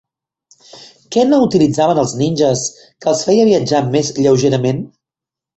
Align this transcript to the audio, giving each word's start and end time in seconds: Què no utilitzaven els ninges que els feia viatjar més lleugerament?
Què 1.15 1.25
no 1.27 1.39
utilitzaven 1.47 2.01
els 2.05 2.15
ninges 2.23 2.65
que 2.81 3.13
els 3.15 3.23
feia 3.29 3.47
viatjar 3.53 3.85
més 3.93 4.11
lleugerament? 4.23 4.85